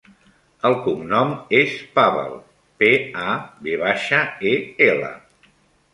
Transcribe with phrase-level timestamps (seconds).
[0.69, 2.33] El cognom és Pavel:
[2.81, 2.91] pe,
[3.27, 4.59] a, ve baixa, e,
[4.91, 5.17] ela.